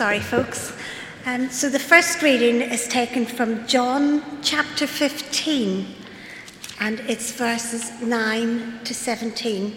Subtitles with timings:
[0.00, 0.72] Sorry, folks.
[1.26, 5.86] Um, so the first reading is taken from John chapter 15,
[6.80, 9.76] and it's verses 9 to 17,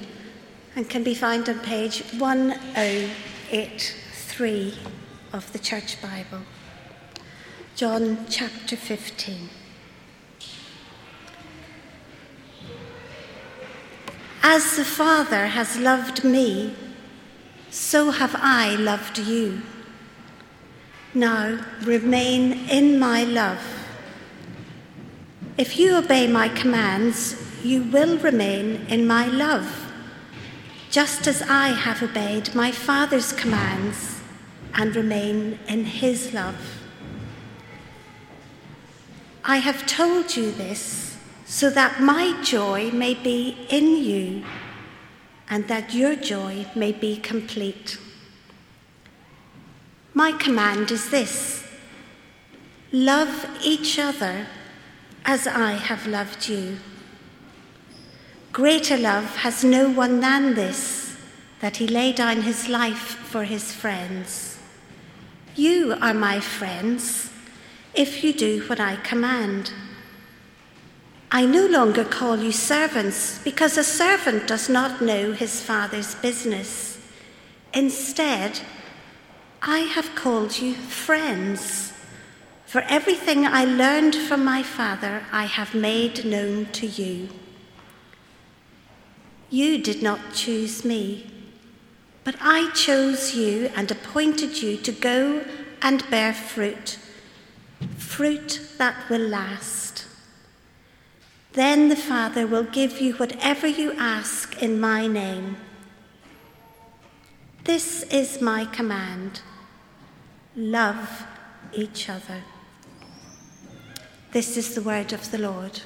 [0.77, 4.73] and can be found on page 1083
[5.33, 6.43] of the Church Bible.
[7.75, 9.49] John chapter 15.
[14.41, 16.77] As the Father has loved me,
[17.69, 19.63] so have I loved you.
[21.15, 23.61] Now remain in my love.
[25.57, 29.91] If you obey my commands, you will remain in my love,
[30.89, 34.21] just as I have obeyed my Father's commands
[34.73, 36.79] and remain in his love.
[39.45, 44.43] I have told you this so that my joy may be in you
[45.47, 47.99] and that your joy may be complete.
[50.15, 51.65] My command is this
[52.91, 54.45] love each other
[55.25, 56.77] as I have loved you.
[58.51, 61.17] Greater love has no one than this,
[61.59, 64.59] that he lay down his life for his friends.
[65.55, 67.31] You are my friends
[67.95, 69.73] if you do what I command.
[71.31, 76.99] I no longer call you servants because a servant does not know his father's business.
[77.73, 78.59] Instead,
[79.65, 81.93] I have called you friends,
[82.65, 87.29] for everything I learned from my Father I have made known to you.
[89.49, 91.31] You did not choose me,
[92.25, 95.45] but I chose you and appointed you to go
[95.81, 96.99] and bear fruit,
[97.95, 100.07] fruit that will last.
[101.53, 105.55] Then the Father will give you whatever you ask in my name.
[107.63, 109.39] This is my command
[110.55, 111.25] love
[111.73, 112.41] each other.
[114.31, 115.81] This is the word of the Lord.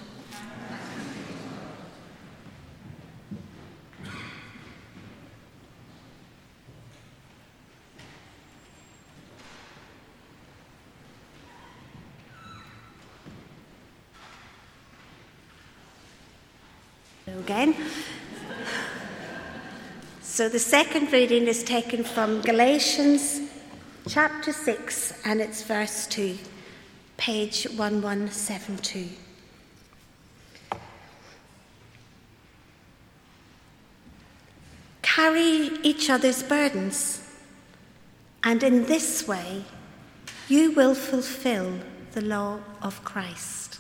[17.27, 17.75] Again.
[20.21, 23.41] So the second reading is taken from Galatians
[24.07, 26.37] chapter 6, and it's verse 2,
[27.17, 29.09] page 1172.
[35.01, 37.21] Carry each other's burdens,
[38.43, 39.65] and in this way
[40.47, 41.79] you will fulfill
[42.13, 43.79] the law of Christ.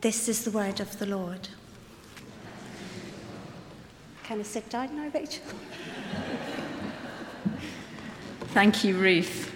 [0.00, 1.48] This is the word of the Lord.
[4.24, 5.44] Can I sit down now, Rachel?
[8.52, 9.50] Thank you, Ruth.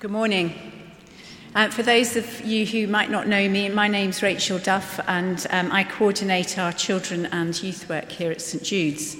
[0.00, 0.54] Good morning.
[1.54, 5.46] Uh, for those of you who might not know me, my name's Rachel Duff, and
[5.50, 9.18] um, I coordinate our children and youth work here at St Jude's.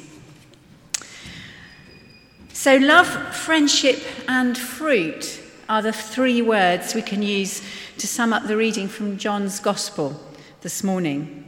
[2.55, 5.39] So, love, friendship, and fruit
[5.69, 7.61] are the three words we can use
[7.99, 10.19] to sum up the reading from John's Gospel
[10.63, 11.46] this morning.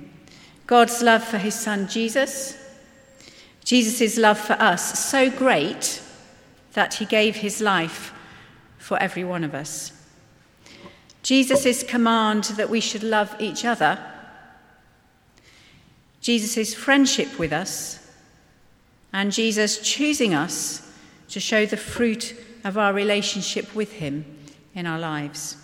[0.69, 2.55] God's love for his son Jesus,
[3.65, 6.03] Jesus' love for us, so great
[6.75, 8.13] that he gave his life
[8.77, 9.93] for every one of us.
[11.23, 13.99] Jesus' command that we should love each other,
[16.21, 18.07] Jesus' friendship with us,
[19.11, 20.87] and Jesus choosing us
[21.31, 24.27] to show the fruit of our relationship with him
[24.75, 25.57] in our lives.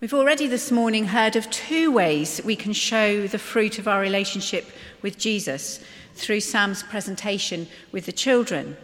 [0.00, 4.00] We've already this morning heard of two ways we can show the fruit of our
[4.00, 4.64] relationship
[5.02, 5.78] with Jesus
[6.14, 8.78] through Sam's presentation with the children.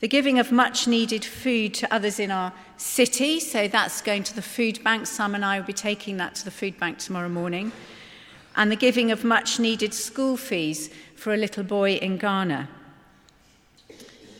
[0.00, 4.34] The giving of much needed food to others in our city, so that's going to
[4.34, 5.06] the food bank.
[5.06, 7.70] Sam and I will be taking that to the food bank tomorrow morning.
[8.56, 12.68] And the giving of much needed school fees for a little boy in Ghana.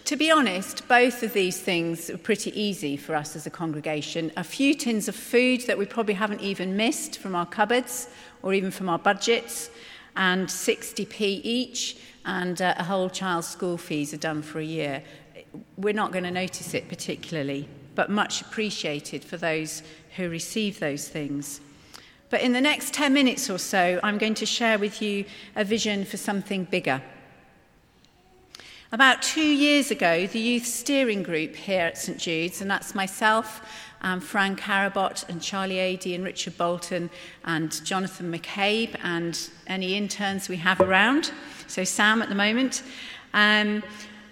[0.06, 4.30] To be honest, both of these things are pretty easy for us as a congregation.
[4.36, 8.06] A few tins of food that we probably haven't even missed from our cupboards
[8.40, 9.68] or even from our budgets,
[10.14, 15.02] and 60p each, and uh, a whole child's school fees are done for a year.
[15.76, 19.82] We're not going to notice it particularly, but much appreciated for those
[20.14, 21.60] who receive those things.
[22.30, 25.24] But in the next 10 minutes or so, I'm going to share with you
[25.56, 27.02] a vision for something bigger.
[28.92, 33.60] About two years ago, the youth steering group here at St Jude's, and that's myself
[34.02, 37.10] um, Fran Carabot and Charlie Ady and Richard Bolton
[37.44, 41.32] and Jonathan McCabe and any interns we have around.
[41.66, 42.84] So Sam at the moment.
[43.34, 43.82] Um,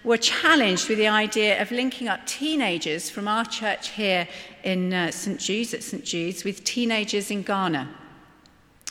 [0.04, 4.28] were challenged with the idea of linking up teenagers from our church here
[4.62, 5.40] in uh, St.
[5.40, 6.04] Jude's at St.
[6.04, 7.88] Jude's with teenagers in Ghana.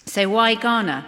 [0.07, 1.05] So, why Ghana?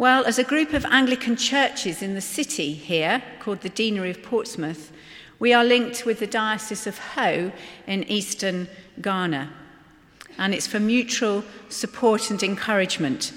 [0.00, 4.22] Well, as a group of Anglican churches in the city here, called the Deanery of
[4.22, 4.92] Portsmouth,
[5.38, 7.52] we are linked with the Diocese of Ho
[7.86, 8.66] in eastern
[9.02, 9.52] Ghana.
[10.38, 13.34] And it's for mutual support and encouragement.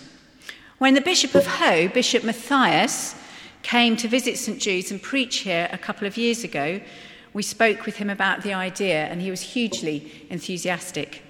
[0.77, 3.13] When the Bishop of Ho, Bishop Matthias,
[3.61, 6.79] came to visit St Jude's and preach here a couple of years ago,
[7.33, 11.23] we spoke with him about the idea and he was hugely enthusiastic.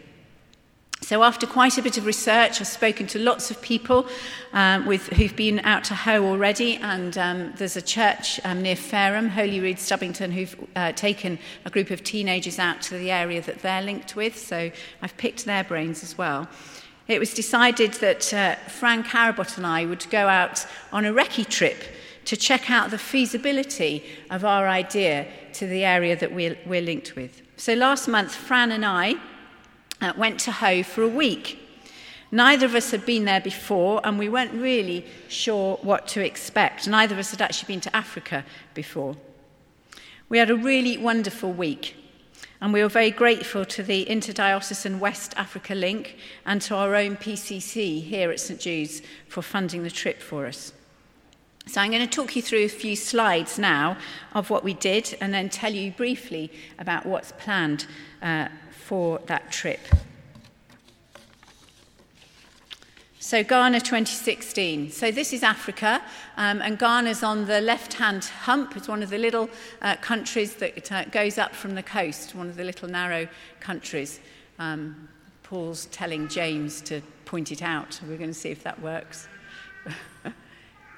[1.03, 4.07] So, after quite a bit of research, I've spoken to lots of people
[4.53, 8.77] um, with, who've been out to Ho already, and um, there's a church um, near
[8.77, 13.61] Fareham, Holyrood Stubbington, who've uh, taken a group of teenagers out to the area that
[13.61, 14.38] they're linked with.
[14.38, 14.71] So,
[15.01, 16.47] I've picked their brains as well.
[17.09, 21.45] It was decided that uh, Fran Carabot and I would go out on a recce
[21.45, 21.83] trip
[22.23, 27.17] to check out the feasibility of our idea to the area that we're, we're linked
[27.17, 27.41] with.
[27.57, 29.15] So last month, Fran and I
[30.03, 31.59] uh, went to Ho for a week.
[32.31, 36.88] Neither of us had been there before, and we weren't really sure what to expect.
[36.88, 39.15] Neither of us had actually been to Africa before.
[40.29, 41.95] We had a really wonderful week,
[42.59, 47.17] and we were very grateful to the Interdiocesan West Africa Link and to our own
[47.17, 50.73] PCC here at St Jude's for funding the trip for us.
[51.65, 53.97] So I'm going to talk you through a few slides now
[54.33, 57.85] of what we did and then tell you briefly about what's planned
[58.21, 58.50] uh,
[58.85, 59.80] for that trip.
[63.19, 64.91] So, Ghana 2016.
[64.91, 66.01] So, this is Africa,
[66.38, 68.75] um, and Ghana's on the left hand hump.
[68.75, 69.50] It's one of the little
[69.81, 73.27] uh, countries that uh, goes up from the coast, one of the little narrow
[73.59, 74.19] countries.
[74.59, 75.07] Um,
[75.44, 78.00] Paul's telling James to point it out.
[78.07, 79.27] We're going to see if that works.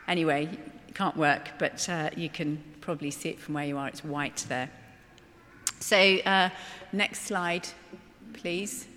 [0.07, 0.47] Anyway,
[0.87, 3.87] it can't work, but uh, you can probably see it from where you are.
[3.87, 4.69] It's white there.
[5.85, 6.49] So, uh,
[6.93, 7.67] next slide,
[8.33, 8.87] please.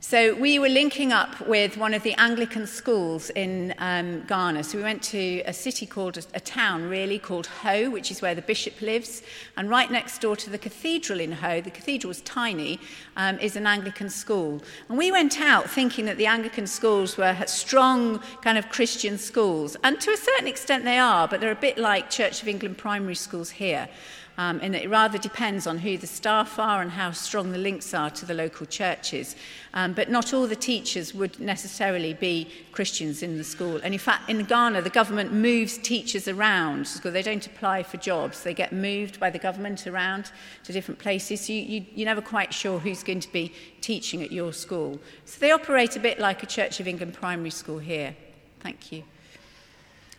[0.00, 4.64] So we were linking up with one of the Anglican schools in um, Ghana.
[4.64, 8.34] So we went to a city called, a, town really, called Ho, which is where
[8.34, 9.22] the bishop lives.
[9.58, 12.80] And right next door to the cathedral in Ho, the cathedral is tiny,
[13.16, 14.62] um, is an Anglican school.
[14.88, 19.76] And we went out thinking that the Anglican schools were strong kind of Christian schools.
[19.84, 22.78] And to a certain extent they are, but they're a bit like Church of England
[22.78, 23.86] primary schools here
[24.36, 27.94] um, and it rather depends on who the staff are and how strong the links
[27.94, 29.36] are to the local churches.
[29.74, 33.80] Um, but not all the teachers would necessarily be Christians in the school.
[33.84, 37.96] And in fact, in Ghana, the government moves teachers around because they don't apply for
[37.98, 38.42] jobs.
[38.42, 40.32] They get moved by the government around
[40.64, 41.42] to different places.
[41.42, 44.98] So you, you, you're never quite sure who's going to be teaching at your school.
[45.26, 48.16] So they operate a bit like a Church of England primary school here.
[48.60, 49.04] Thank you.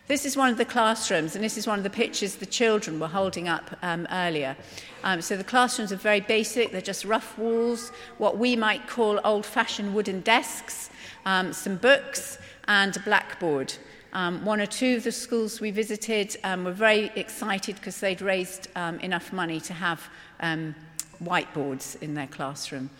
[0.07, 2.99] This is one of the classrooms, and this is one of the pictures the children
[2.99, 4.55] were holding up um, earlier.
[5.03, 6.71] Um, so the classrooms are very basic.
[6.71, 10.91] They're just rough walls, what we might call old-fashioned wooden desks,
[11.25, 13.73] um, some books, and a blackboard.
[14.13, 18.21] Um, one or two of the schools we visited um, were very excited because they'd
[18.21, 20.07] raised um, enough money to have
[20.39, 20.75] um,
[21.23, 22.91] whiteboards in their classroom.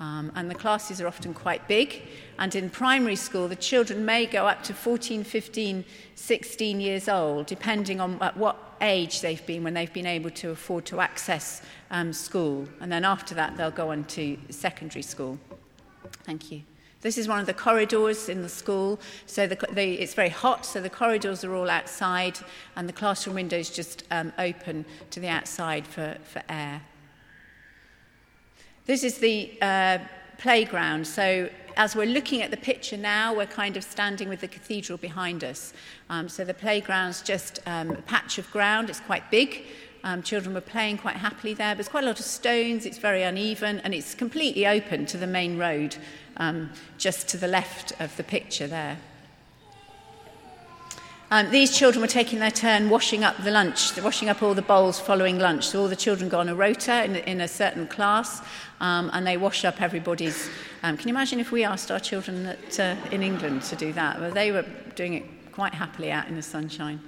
[0.00, 2.02] Um, and the classes are often quite big.
[2.38, 5.84] And in primary school, the children may go up to 14, 15,
[6.14, 10.50] 16 years old, depending on at what age they've been when they've been able to
[10.50, 12.68] afford to access um, school.
[12.80, 15.38] And then after that, they'll go on to secondary school.
[16.24, 16.62] Thank you.
[17.00, 18.98] This is one of the corridors in the school.
[19.26, 22.38] So the, the, it's very hot, so the corridors are all outside,
[22.76, 26.80] and the classroom windows just um, open to the outside for, for air.
[28.86, 29.98] This is the uh,
[30.36, 31.06] playground.
[31.06, 31.48] So
[31.78, 35.42] as we're looking at the picture now, we're kind of standing with the cathedral behind
[35.42, 35.72] us.
[36.10, 38.90] Um, so the playground's just um, a patch of ground.
[38.90, 39.62] It's quite big.
[40.04, 41.74] Um, children were playing quite happily there.
[41.74, 42.84] There's quite a lot of stones.
[42.84, 45.96] It's very uneven, and it's completely open to the main road,
[46.36, 48.98] um, just to the left of the picture there.
[51.30, 54.62] Um, these children were taking their turn washing up the lunch, washing up all the
[54.62, 55.68] bowls following lunch.
[55.68, 58.42] So all the children go on a rota in, in a certain class
[58.80, 60.48] um, and they wash up everybody's.
[60.82, 63.92] Um, can you imagine if we asked our children that, uh, in England to do
[63.94, 64.20] that?
[64.20, 67.00] Well, they were doing it quite happily out in the sunshine.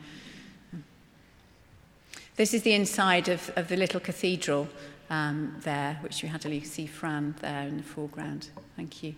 [2.36, 4.68] This is the inside of, of the little cathedral
[5.08, 8.50] um, there, which you had to see Fran there in the foreground.
[8.76, 9.14] Thank you.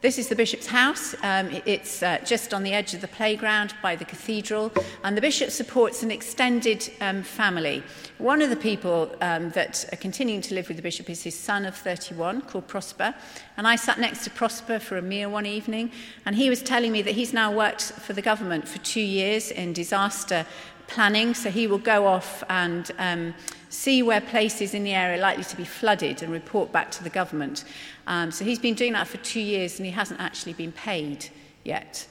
[0.00, 1.16] This is the Bishop's House.
[1.24, 4.70] Um, it's uh, just on the edge of the playground by the cathedral,
[5.02, 7.82] and the Bishop supports an extended um, family.
[8.18, 11.36] One of the people um, that are continuing to live with the Bishop is his
[11.36, 13.12] son of 31 called Prosper.
[13.56, 15.90] And I sat next to Prosper for a meal one evening,
[16.24, 19.50] and he was telling me that he's now worked for the government for two years
[19.50, 20.46] in disaster
[20.88, 21.34] planning.
[21.34, 23.34] So he will go off and um,
[23.68, 27.04] see where places in the area are likely to be flooded and report back to
[27.04, 27.64] the government.
[28.06, 31.28] Um, so he's been doing that for two years and he hasn't actually been paid
[31.64, 32.06] yet.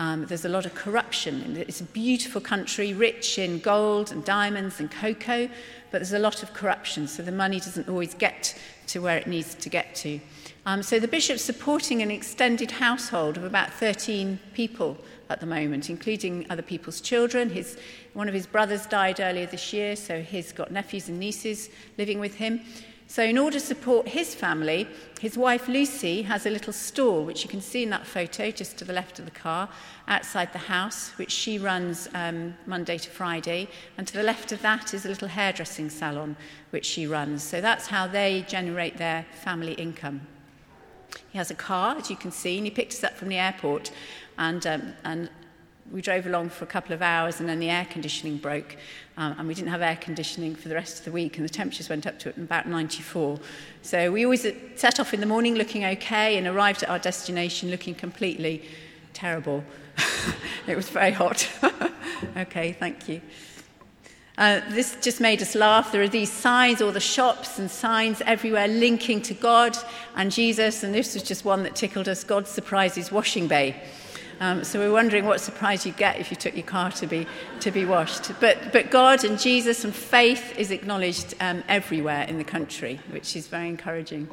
[0.00, 1.58] Um, there's a lot of corruption.
[1.58, 5.46] It's a beautiful country, rich in gold and diamonds and cocoa,
[5.90, 9.26] but there's a lot of corruption, so the money doesn't always get to where it
[9.26, 10.18] needs to get to.
[10.64, 14.96] Um, so the bishop's supporting an extended household of about 13 people
[15.28, 17.50] at the moment, including other people's children.
[17.50, 17.76] His,
[18.14, 22.20] one of his brothers died earlier this year, so he's got nephews and nieces living
[22.20, 22.62] with him.
[23.10, 24.86] So in order to support his family,
[25.18, 28.78] his wife Lucy has a little store, which you can see in that photo just
[28.78, 29.68] to the left of the car,
[30.06, 33.66] outside the house, which she runs um, Monday to Friday.
[33.98, 36.36] And to the left of that is a little hairdressing salon,
[36.70, 37.42] which she runs.
[37.42, 40.20] So that's how they generate their family income.
[41.30, 43.38] He has a car, as you can see, and he picked us up from the
[43.38, 43.90] airport
[44.38, 45.30] and, um, and
[45.90, 48.76] we drove along for a couple of hours and then the air conditioning broke
[49.16, 51.52] um, and we didn't have air conditioning for the rest of the week and the
[51.52, 53.38] temperatures went up to about 94
[53.82, 57.70] so we always set off in the morning looking okay and arrived at our destination
[57.70, 58.62] looking completely
[59.12, 59.64] terrible.
[60.66, 61.48] It was very hot.
[62.36, 63.22] Okay thank you.
[64.36, 65.92] Uh, this just made us laugh.
[65.92, 69.76] There are these signs, all the shops and signs everywhere linking to God
[70.16, 72.24] and Jesus, and this was just one that tickled us.
[72.24, 73.76] God surprises washing bay.
[74.40, 77.26] Um, so we're wondering what surprise you'd get if you took your car to be,
[77.60, 78.32] to be washed.
[78.40, 83.36] But, but God and Jesus and faith is acknowledged um, everywhere in the country, which
[83.36, 84.28] is very encouraging.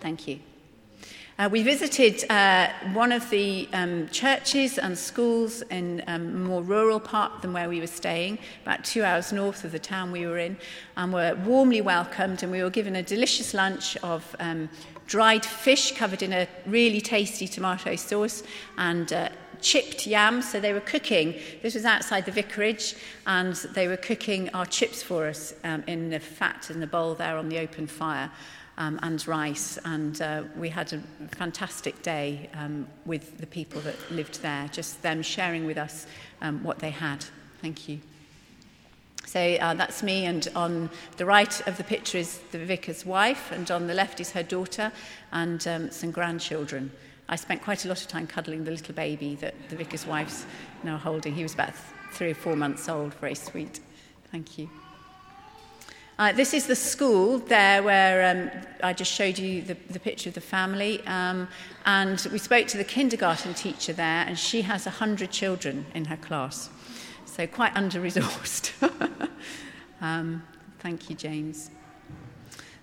[0.00, 0.40] Thank you.
[1.40, 6.44] Uh, we visited uh, one of the um, churches and schools in um, a um,
[6.44, 10.12] more rural part than where we were staying, about two hours north of the town
[10.12, 10.54] we were in,
[10.98, 14.68] and were warmly welcomed and we were given a delicious lunch of um,
[15.06, 18.42] dried fish covered in a really tasty tomato sauce
[18.76, 19.30] and uh,
[19.62, 20.42] chipped yam.
[20.42, 21.40] So they were cooking.
[21.62, 26.10] This was outside the vicarage, and they were cooking our chips for us um, in
[26.10, 28.30] the fat in the bowl there on the open fire.
[28.80, 31.02] Um, and rice, and uh, we had a
[31.36, 36.06] fantastic day um, with the people that lived there, just them sharing with us
[36.40, 37.22] um, what they had.
[37.60, 38.00] Thank you.
[39.26, 43.52] So uh, that's me, and on the right of the picture is the vicar's wife,
[43.52, 44.90] and on the left is her daughter
[45.30, 46.90] and um, some grandchildren.
[47.28, 50.46] I spent quite a lot of time cuddling the little baby that the vicar's wife's
[50.82, 51.34] now holding.
[51.34, 51.74] He was about
[52.12, 53.80] three or four months old, very sweet.
[54.32, 54.70] Thank you.
[56.20, 58.50] Uh, this is the school there where um,
[58.82, 61.00] I just showed you the, the picture of the family.
[61.06, 61.48] Um,
[61.86, 66.18] and we spoke to the kindergarten teacher there, and she has 100 children in her
[66.18, 66.68] class.
[67.24, 68.70] So quite under resourced.
[70.02, 70.42] um,
[70.80, 71.70] thank you, James.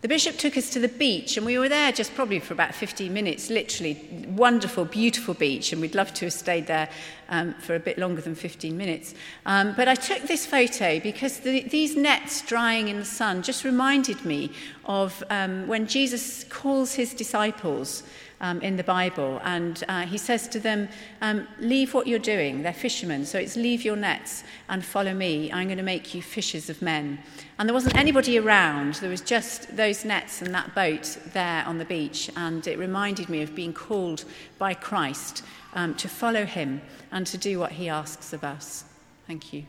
[0.02, 2.76] The bishop took us to the beach, and we were there just probably for about
[2.76, 4.26] 15 minutes, literally.
[4.28, 6.88] Wonderful, beautiful beach, and we'd love to have stayed there
[7.30, 9.16] um, for a bit longer than 15 minutes.
[9.48, 13.64] Um, but I took this photo because the, these nets drying in the sun just
[13.64, 14.52] reminded me
[14.86, 18.04] of um, when Jesus calls his disciples
[18.42, 19.42] um, in the Bible.
[19.44, 20.90] And uh, he says to them,
[21.22, 22.64] um, Leave what you're doing.
[22.64, 23.26] They're fishermen.
[23.26, 25.52] So it's leave your nets and follow me.
[25.52, 27.20] I'm going to make you fishers of men.
[27.58, 28.96] And there wasn't anybody around.
[28.96, 32.30] There was just those nets and that boat there on the beach.
[32.36, 34.26] And it reminded me of being called
[34.58, 38.84] by Christ um, to follow him and to do what he asks of us.
[39.26, 39.66] Thank you.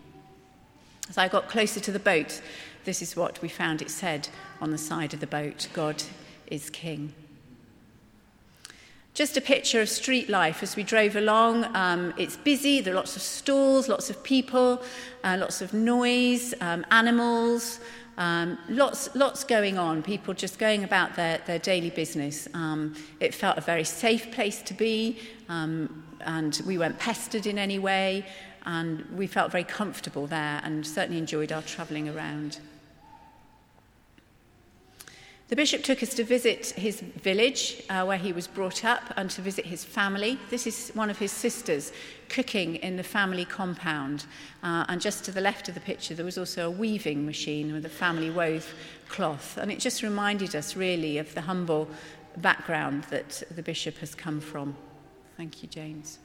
[1.08, 2.42] As I got closer to the boat,
[2.84, 4.28] this is what we found it said
[4.60, 6.02] on the side of the boat God
[6.46, 7.12] is king
[9.18, 11.64] just a picture of street life as we drove along.
[11.74, 14.80] Um, it's busy, there are lots of stalls, lots of people,
[15.24, 17.80] uh, lots of noise, um, animals,
[18.16, 22.46] um, lots, lots going on, people just going about their, their daily business.
[22.54, 27.58] Um, it felt a very safe place to be, um, and we weren't pestered in
[27.58, 28.24] any way,
[28.66, 32.60] and we felt very comfortable there and certainly enjoyed our travelling around.
[35.48, 39.30] The bishop took us to visit his village uh, where he was brought up and
[39.30, 40.38] to visit his family.
[40.50, 41.90] This is one of his sisters
[42.28, 44.26] cooking in the family compound.
[44.62, 47.72] Uh, and just to the left of the picture, there was also a weaving machine
[47.72, 48.74] with a family wove
[49.08, 49.56] cloth.
[49.56, 51.88] And it just reminded us really of the humble
[52.36, 54.76] background that the bishop has come from.
[55.38, 56.18] Thank you, James.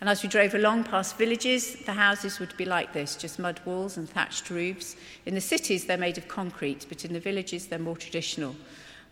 [0.00, 3.60] And as we drove along past villages, the houses would be like this, just mud
[3.64, 4.94] walls and thatched roofs.
[5.24, 8.54] In the cities, they're made of concrete, but in the villages, they're more traditional.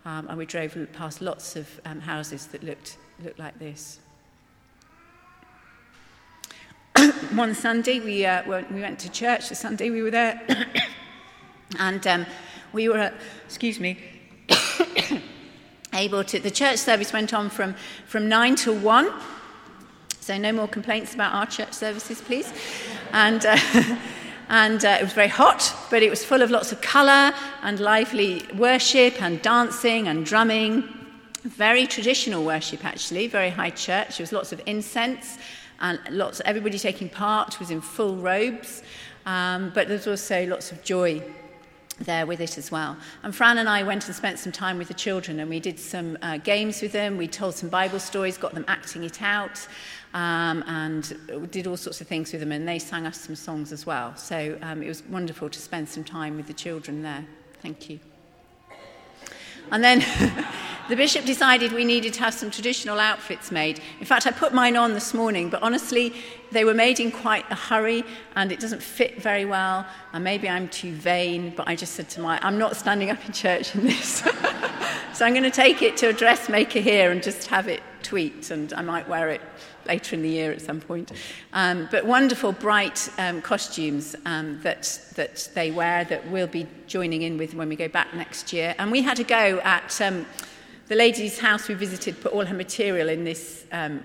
[0.05, 3.99] Um, and we drove past lots of um, houses that looked, looked like this.
[7.33, 9.49] One Sunday, we, uh, we went to church.
[9.49, 10.43] The Sunday we were there.
[11.79, 12.27] and um,
[12.75, 13.11] we were, uh,
[13.47, 13.99] excuse me,
[15.95, 17.75] able to, the church service went on from,
[18.07, 19.11] from 9 to 1.
[20.25, 22.51] So no more complaints about our church services, please.
[23.13, 23.59] And, uh,
[24.49, 27.79] and uh, it was very hot, but it was full of lots of colour and
[27.79, 30.83] lively worship and dancing and drumming.
[31.43, 34.17] Very traditional worship, actually, very high church.
[34.17, 35.37] There was lots of incense
[35.81, 36.41] and lots.
[36.47, 38.83] Everybody taking part was in full robes,
[39.27, 41.23] um, but there was also lots of joy
[42.01, 42.97] there with it as well.
[43.23, 45.79] And Fran and I went and spent some time with the children, and we did
[45.79, 47.17] some uh, games with them.
[47.17, 49.67] We told some Bible stories, got them acting it out,
[50.13, 52.53] um, and did all sorts of things with them.
[52.53, 54.17] And they sang us some songs as well.
[54.17, 57.25] So um, it was wonderful to spend some time with the children there.
[57.63, 58.01] Thank you.
[59.75, 59.99] And then
[60.89, 63.81] the bishop decided we needed to have some traditional outfits made.
[63.99, 66.15] In fact, I put mine on this morning, but honestly,
[66.53, 68.05] they were made in quite a hurry
[68.37, 69.85] and it doesn't fit very well.
[70.13, 73.27] And maybe I'm too vain, but I just said to my, I'm not standing up
[73.27, 74.23] in church in this.
[75.13, 78.53] so I'm going to take it to a dressmaker here and just have it tweaked,
[78.53, 79.41] and I might wear it
[79.87, 81.13] later in the year at some point.
[81.53, 87.23] Um, but wonderful, bright um, costumes um, that, that they wear that we'll be joining
[87.23, 88.75] in with when we go back next year.
[88.79, 90.27] And we had a go at um,
[90.89, 94.03] the lady's house we visited, put all her material in this um,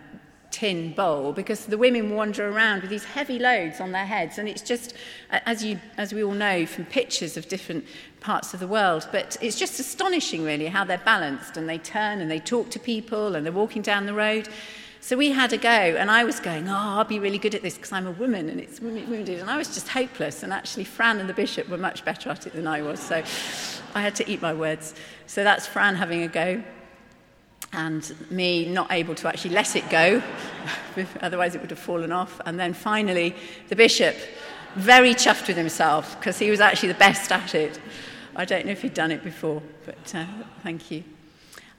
[0.51, 4.49] tin bowl because the women wander around with these heavy loads on their heads and
[4.49, 4.95] it's just
[5.29, 7.85] as you as we all know from pictures of different
[8.19, 12.19] parts of the world but it's just astonishing really how they're balanced and they turn
[12.19, 14.49] and they talk to people and they're walking down the road
[15.01, 17.61] so we had a go, and I was going, Oh, I'll be really good at
[17.61, 19.39] this because I'm a woman and it's wounded.
[19.39, 20.43] And I was just hopeless.
[20.43, 22.99] And actually, Fran and the bishop were much better at it than I was.
[22.99, 23.23] So
[23.95, 24.93] I had to eat my words.
[25.25, 26.61] So that's Fran having a go,
[27.71, 30.21] and me not able to actually let it go.
[31.21, 32.41] Otherwise, it would have fallen off.
[32.45, 33.35] And then finally,
[33.69, 34.15] the bishop,
[34.75, 37.79] very chuffed with himself because he was actually the best at it.
[38.35, 40.25] I don't know if he'd done it before, but uh,
[40.61, 41.03] thank you.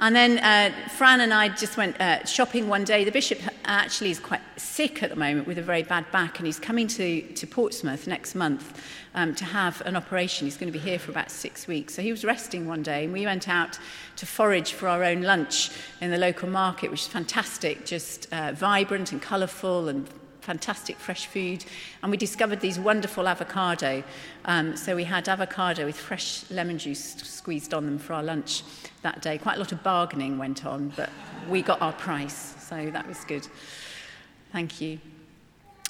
[0.00, 3.04] And then uh, Fran and I just went uh, shopping one day.
[3.04, 6.46] The bishop actually is quite sick at the moment with a very bad back, and
[6.46, 8.80] he's coming to, to Portsmouth next month
[9.14, 10.46] um, to have an operation.
[10.46, 11.94] He's going to be here for about six weeks.
[11.94, 13.78] So he was resting one day, and we went out
[14.16, 18.52] to forage for our own lunch in the local market, which is fantastic, just uh,
[18.52, 20.08] vibrant and colourful and
[20.40, 21.64] fantastic fresh food.
[22.03, 24.03] And we discovered these wonderful avocado.
[24.44, 28.62] Um, so we had avocado with fresh lemon juice squeezed on them for our lunch
[29.03, 29.38] that day.
[29.38, 31.11] Quite a lot of bargaining went on, but
[31.48, 32.55] we got our price.
[32.59, 33.46] So that was good.
[34.53, 34.98] Thank you.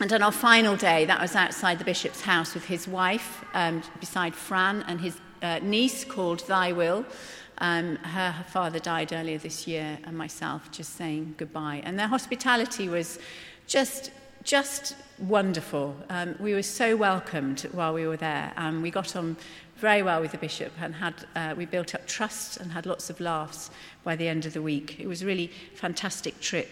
[0.00, 3.82] And on our final day, that was outside the bishop's house with his wife, um,
[4.00, 7.04] beside Fran, and his uh, niece called Thy Will.
[7.58, 11.82] Um, her, her father died earlier this year, and myself just saying goodbye.
[11.84, 13.18] And their hospitality was
[13.66, 14.10] just
[14.42, 15.96] just wonderful.
[16.08, 18.52] Um, we were so welcomed while we were there.
[18.56, 19.36] and we got on
[19.76, 23.08] very well with the bishop and had uh, we built up trust and had lots
[23.10, 23.70] of laughs
[24.04, 25.00] by the end of the week.
[25.00, 26.68] It was a really fantastic trip.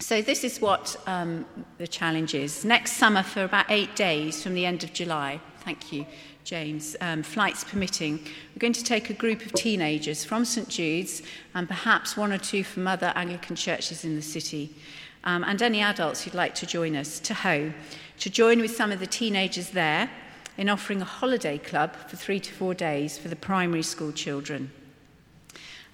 [0.00, 1.44] So this is what um,
[1.78, 2.64] the challenge is.
[2.64, 5.40] Next summer for about eight days from the end of July.
[5.60, 6.06] Thank you.
[6.44, 11.22] James, um, flights permitting, we're going to take a group of teenagers from St Jude's
[11.54, 14.74] and perhaps one or two from other Anglican churches in the city
[15.24, 17.72] um, and any adults who'd like to join us to Ho
[18.18, 20.10] to join with some of the teenagers there
[20.56, 24.70] in offering a holiday club for three to four days for the primary school children.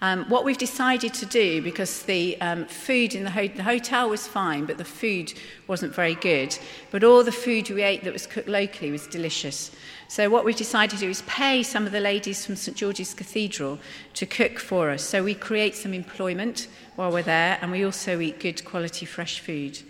[0.01, 4.09] Um, what we've decided to do, because the um, food in the, ho the hotel
[4.09, 5.33] was fine, but the food
[5.67, 6.57] wasn't very good,
[6.93, 9.73] but all the food we ate that was cooked locally was delicious.
[10.07, 13.13] So what we've decided to do is pay some of the ladies from St George's
[13.13, 13.81] Cathedral
[14.15, 15.03] to cook for us.
[15.03, 19.41] So we create some employment while we're there, and we also eat good quality fresh
[19.41, 19.81] food.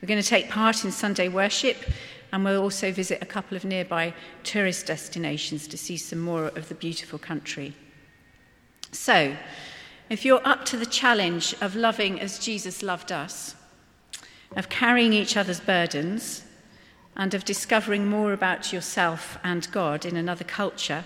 [0.00, 1.76] We're going to take part in Sunday worship,
[2.32, 6.70] and we'll also visit a couple of nearby tourist destinations to see some more of
[6.70, 7.74] the beautiful country.
[8.92, 9.36] So,
[10.10, 13.54] if you're up to the challenge of loving as Jesus loved us,
[14.54, 16.44] of carrying each other's burdens,
[17.16, 21.04] and of discovering more about yourself and God in another culture,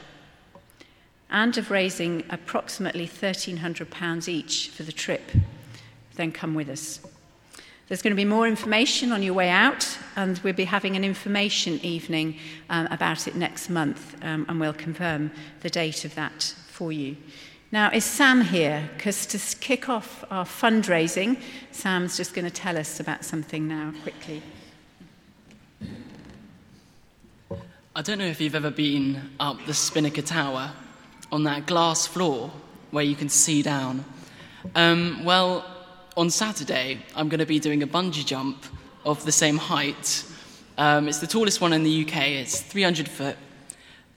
[1.30, 5.30] and of raising approximately £1,300 each for the trip,
[6.16, 6.98] then come with us.
[7.86, 11.04] There's going to be more information on your way out, and we'll be having an
[11.04, 12.36] information evening
[12.68, 17.16] um, about it next month, um, and we'll confirm the date of that for you.
[17.72, 18.88] Now, is Sam here?
[18.96, 21.40] Because to kick off our fundraising,
[21.72, 24.40] Sam's just going to tell us about something now, quickly.
[27.96, 30.70] I don't know if you've ever been up the Spinnaker Tower
[31.32, 32.52] on that glass floor
[32.92, 34.04] where you can see down.
[34.76, 35.64] Um, well,
[36.16, 38.64] on Saturday, I'm going to be doing a bungee jump
[39.04, 40.24] of the same height.
[40.78, 43.36] Um, it's the tallest one in the UK, it's 300 foot.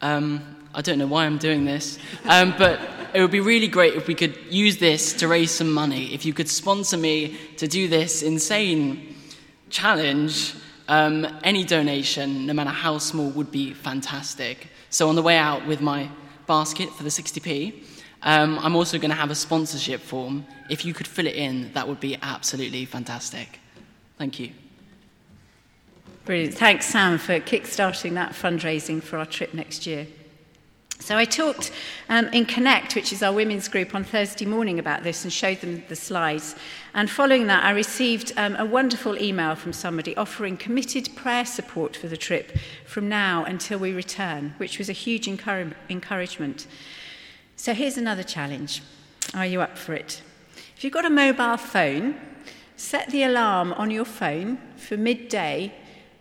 [0.01, 2.79] Um, I don't know why I'm doing this, um, but
[3.13, 6.13] it would be really great if we could use this to raise some money.
[6.13, 9.15] If you could sponsor me to do this insane
[9.69, 10.55] challenge,
[10.87, 14.67] um, any donation, no matter how small, would be fantastic.
[14.89, 16.09] So, on the way out with my
[16.47, 17.83] basket for the 60p,
[18.23, 20.45] um, I'm also going to have a sponsorship form.
[20.69, 23.59] If you could fill it in, that would be absolutely fantastic.
[24.17, 24.51] Thank you.
[26.25, 26.55] Brilliant.
[26.55, 30.07] Thanks, Sam, for kickstarting that fundraising for our trip next year.
[31.01, 31.71] So I talked
[32.09, 35.61] um, in Connect, which is our women's group, on Thursday morning about this and showed
[35.61, 36.55] them the slides.
[36.93, 41.95] And following that, I received um, a wonderful email from somebody offering committed prayer support
[41.95, 46.67] for the trip from now until we return, which was a huge encourage- encouragement.
[47.55, 48.83] So here's another challenge.
[49.33, 50.21] Are you up for it?
[50.75, 52.15] If you've got a mobile phone,
[52.75, 55.73] set the alarm on your phone for midday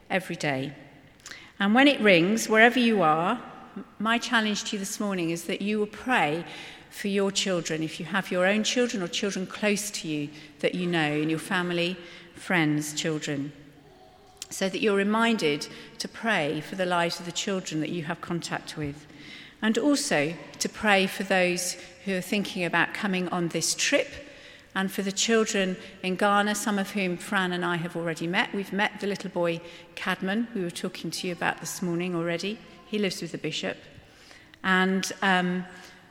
[0.09, 0.73] every day.
[1.59, 3.43] And when it rings, wherever you are,
[3.99, 6.45] my challenge to you this morning is that you will pray
[6.91, 10.29] for your children, if you have your own children or children close to you
[10.61, 11.97] that you know, in your family,
[12.35, 13.53] friends, children,
[14.51, 18.21] so that you're reminded to pray for the lives of the children that you have
[18.21, 19.07] contact with.
[19.61, 24.09] And also to pray for those who are thinking about coming on this trip
[24.75, 28.55] and for the children in Ghana, some of whom Fran and I have already met.
[28.55, 29.61] We've met the little boy
[29.97, 32.59] Cadman, we were talking to you about this morning already.
[32.89, 33.77] He lives with the bishop.
[34.65, 35.65] And um,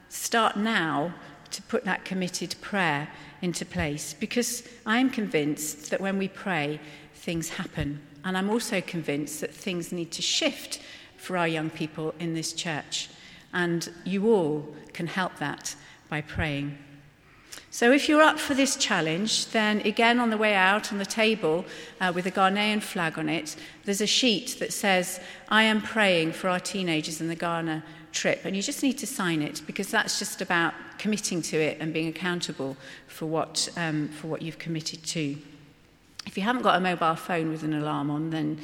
[0.09, 1.13] start now
[1.51, 3.07] to put that committed prayer
[3.41, 6.79] into place because I am convinced that when we pray,
[7.15, 8.01] things happen.
[8.23, 10.81] And I'm also convinced that things need to shift
[11.17, 13.09] for our young people in this church.
[13.53, 15.75] And you all can help that
[16.09, 16.77] by praying.
[17.77, 21.05] So, if you're up for this challenge, then again on the way out on the
[21.05, 21.63] table
[22.01, 26.31] uh, with a Ghanaian flag on it, there's a sheet that says, I am praying
[26.31, 28.45] for our teenagers in the Ghana trip.
[28.45, 31.93] And you just need to sign it because that's just about committing to it and
[31.93, 35.37] being accountable for what, um, for what you've committed to.
[36.25, 38.59] If you haven't got a mobile phone with an alarm on, then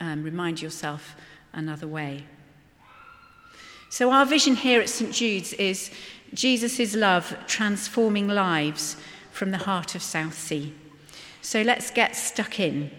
[0.00, 1.14] um, remind yourself
[1.52, 2.24] another way.
[3.92, 5.12] So, our vision here at St.
[5.12, 5.90] Jude's is
[6.32, 8.96] Jesus' love transforming lives
[9.32, 10.72] from the heart of Southsea.
[11.42, 12.90] So let's get stuck in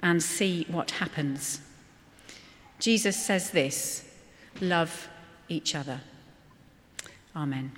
[0.00, 1.60] and see what happens.
[2.78, 4.04] Jesus says this
[4.60, 5.08] love
[5.48, 6.00] each other.
[7.34, 7.72] Amen.